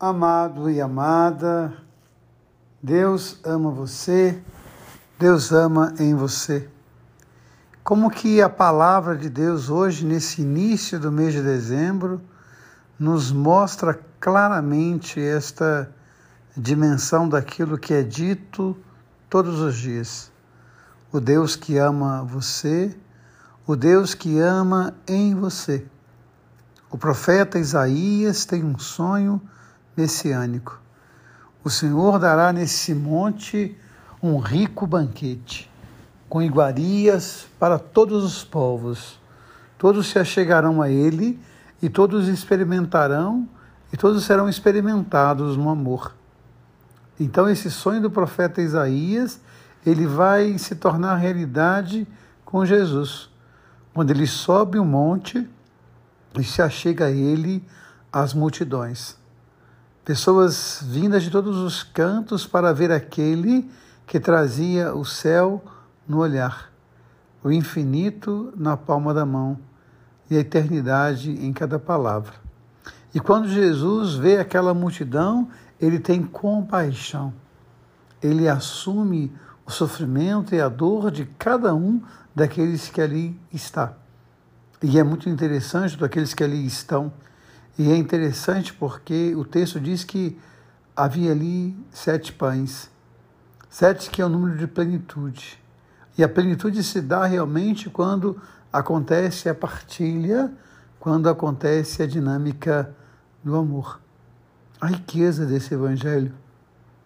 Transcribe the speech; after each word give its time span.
Amado 0.00 0.70
e 0.70 0.80
amada, 0.80 1.76
Deus 2.80 3.40
ama 3.42 3.68
você, 3.68 4.40
Deus 5.18 5.50
ama 5.50 5.92
em 5.98 6.14
você. 6.14 6.70
Como 7.82 8.08
que 8.08 8.40
a 8.40 8.48
palavra 8.48 9.16
de 9.16 9.28
Deus 9.28 9.68
hoje, 9.68 10.06
nesse 10.06 10.42
início 10.42 11.00
do 11.00 11.10
mês 11.10 11.32
de 11.32 11.42
dezembro, 11.42 12.20
nos 12.96 13.32
mostra 13.32 13.98
claramente 14.20 15.20
esta 15.20 15.92
dimensão 16.56 17.28
daquilo 17.28 17.76
que 17.76 17.92
é 17.92 18.04
dito 18.04 18.76
todos 19.28 19.58
os 19.58 19.74
dias. 19.74 20.30
O 21.10 21.18
Deus 21.18 21.56
que 21.56 21.76
ama 21.76 22.22
você, 22.22 22.96
o 23.66 23.74
Deus 23.74 24.14
que 24.14 24.38
ama 24.38 24.94
em 25.08 25.34
você. 25.34 25.84
O 26.88 26.96
profeta 26.96 27.58
Isaías 27.58 28.44
tem 28.44 28.62
um 28.62 28.78
sonho 28.78 29.42
messiânico. 29.98 30.80
O 31.64 31.68
Senhor 31.68 32.20
dará 32.20 32.52
nesse 32.52 32.94
monte 32.94 33.76
um 34.22 34.38
rico 34.38 34.86
banquete, 34.86 35.68
com 36.28 36.40
iguarias 36.40 37.48
para 37.58 37.78
todos 37.80 38.24
os 38.24 38.44
povos. 38.44 39.18
Todos 39.76 40.06
se 40.06 40.18
achegarão 40.18 40.80
a 40.80 40.88
ele 40.88 41.38
e 41.82 41.88
todos 41.88 42.28
experimentarão 42.28 43.48
e 43.92 43.96
todos 43.96 44.24
serão 44.24 44.48
experimentados 44.48 45.56
no 45.56 45.68
amor. 45.68 46.14
Então 47.18 47.48
esse 47.48 47.68
sonho 47.68 48.00
do 48.00 48.10
profeta 48.10 48.62
Isaías, 48.62 49.40
ele 49.84 50.06
vai 50.06 50.56
se 50.58 50.76
tornar 50.76 51.16
realidade 51.16 52.06
com 52.44 52.64
Jesus. 52.64 53.28
Quando 53.92 54.12
ele 54.12 54.26
sobe 54.28 54.78
o 54.78 54.82
um 54.82 54.86
monte 54.86 55.48
e 56.38 56.44
se 56.44 56.62
achega 56.62 57.06
a 57.06 57.10
ele 57.10 57.64
as 58.12 58.32
multidões. 58.32 59.17
Pessoas 60.08 60.82
vindas 60.82 61.22
de 61.22 61.30
todos 61.30 61.58
os 61.58 61.82
cantos 61.82 62.46
para 62.46 62.72
ver 62.72 62.90
aquele 62.90 63.70
que 64.06 64.18
trazia 64.18 64.94
o 64.94 65.04
céu 65.04 65.62
no 66.08 66.20
olhar, 66.20 66.72
o 67.44 67.52
infinito 67.52 68.50
na 68.56 68.74
palma 68.74 69.12
da 69.12 69.26
mão 69.26 69.58
e 70.30 70.36
a 70.38 70.40
eternidade 70.40 71.30
em 71.30 71.52
cada 71.52 71.78
palavra. 71.78 72.32
E 73.14 73.20
quando 73.20 73.50
Jesus 73.50 74.14
vê 74.14 74.38
aquela 74.38 74.72
multidão, 74.72 75.50
ele 75.78 75.98
tem 75.98 76.22
compaixão. 76.22 77.34
Ele 78.22 78.48
assume 78.48 79.30
o 79.66 79.70
sofrimento 79.70 80.54
e 80.54 80.60
a 80.62 80.70
dor 80.70 81.10
de 81.10 81.26
cada 81.38 81.74
um 81.74 82.00
daqueles 82.34 82.88
que 82.88 83.02
ali 83.02 83.38
está. 83.52 83.92
E 84.82 84.98
é 84.98 85.04
muito 85.04 85.28
interessante 85.28 85.98
daqueles 85.98 86.32
que 86.32 86.42
ali 86.42 86.64
estão 86.66 87.12
e 87.78 87.92
é 87.92 87.96
interessante 87.96 88.74
porque 88.74 89.36
o 89.36 89.44
texto 89.44 89.78
diz 89.78 90.02
que 90.02 90.36
havia 90.96 91.30
ali 91.30 91.76
sete 91.92 92.32
pães, 92.32 92.90
sete 93.70 94.10
que 94.10 94.20
é 94.20 94.26
o 94.26 94.28
número 94.28 94.58
de 94.58 94.66
plenitude. 94.66 95.62
E 96.16 96.24
a 96.24 96.28
plenitude 96.28 96.82
se 96.82 97.00
dá 97.00 97.24
realmente 97.24 97.88
quando 97.88 98.40
acontece 98.72 99.48
a 99.48 99.54
partilha, 99.54 100.52
quando 100.98 101.28
acontece 101.28 102.02
a 102.02 102.06
dinâmica 102.06 102.92
do 103.44 103.54
amor. 103.54 104.00
A 104.80 104.88
riqueza 104.88 105.46
desse 105.46 105.72
evangelho, 105.72 106.34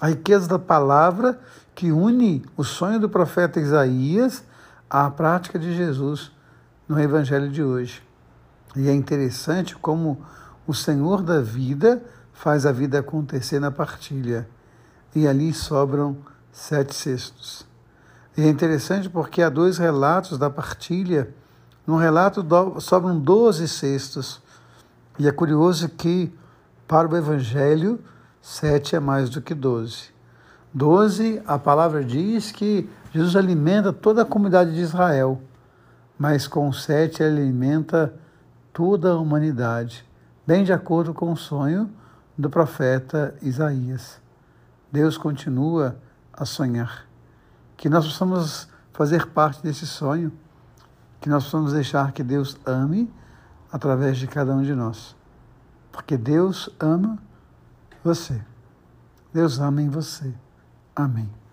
a 0.00 0.08
riqueza 0.08 0.48
da 0.48 0.58
palavra 0.58 1.38
que 1.74 1.92
une 1.92 2.42
o 2.56 2.64
sonho 2.64 2.98
do 2.98 3.08
profeta 3.08 3.60
Isaías 3.60 4.42
à 4.88 5.10
prática 5.10 5.58
de 5.58 5.76
Jesus 5.76 6.32
no 6.88 6.98
evangelho 6.98 7.50
de 7.50 7.62
hoje. 7.62 8.02
E 8.74 8.88
é 8.88 8.94
interessante 8.94 9.76
como 9.76 10.24
o 10.66 10.72
Senhor 10.72 11.22
da 11.22 11.40
vida 11.40 12.02
faz 12.32 12.64
a 12.66 12.72
vida 12.72 12.98
acontecer 12.98 13.60
na 13.60 13.70
partilha. 13.70 14.48
E 15.14 15.28
ali 15.28 15.52
sobram 15.52 16.16
sete 16.50 16.94
cestos. 16.94 17.66
E 18.36 18.42
é 18.42 18.48
interessante 18.48 19.08
porque 19.08 19.42
há 19.42 19.48
dois 19.48 19.78
relatos 19.78 20.38
da 20.38 20.50
partilha. 20.50 21.32
No 21.86 21.96
relato 21.96 22.44
sobram 22.80 23.18
doze 23.18 23.68
cestos. 23.68 24.42
E 25.18 25.28
é 25.28 25.30
curioso 25.30 25.88
que, 25.88 26.34
para 26.88 27.08
o 27.08 27.16
Evangelho, 27.16 28.00
sete 28.40 28.96
é 28.96 29.00
mais 29.00 29.30
do 29.30 29.40
que 29.40 29.54
doze. 29.54 30.14
Doze, 30.72 31.40
a 31.46 31.56
palavra 31.56 32.04
diz 32.04 32.50
que 32.50 32.90
Jesus 33.12 33.36
alimenta 33.36 33.92
toda 33.92 34.22
a 34.22 34.24
comunidade 34.24 34.74
de 34.74 34.80
Israel, 34.80 35.40
mas 36.18 36.48
com 36.48 36.72
sete 36.72 37.22
ele 37.22 37.42
alimenta 37.42 38.12
toda 38.72 39.12
a 39.12 39.16
humanidade 39.16 40.04
bem 40.46 40.64
de 40.64 40.72
acordo 40.72 41.14
com 41.14 41.32
o 41.32 41.36
sonho 41.36 41.90
do 42.36 42.50
profeta 42.50 43.36
Isaías. 43.42 44.20
Deus 44.90 45.16
continua 45.16 45.96
a 46.32 46.44
sonhar. 46.44 47.06
Que 47.76 47.88
nós 47.88 48.04
possamos 48.04 48.68
fazer 48.92 49.26
parte 49.26 49.62
desse 49.62 49.86
sonho, 49.86 50.32
que 51.20 51.28
nós 51.28 51.44
possamos 51.44 51.72
deixar 51.72 52.12
que 52.12 52.22
Deus 52.22 52.56
ame 52.64 53.12
através 53.72 54.18
de 54.18 54.26
cada 54.26 54.54
um 54.54 54.62
de 54.62 54.74
nós. 54.74 55.16
Porque 55.90 56.16
Deus 56.16 56.70
ama 56.78 57.18
você. 58.02 58.40
Deus 59.32 59.58
ama 59.58 59.82
em 59.82 59.88
você. 59.88 60.32
Amém. 60.94 61.43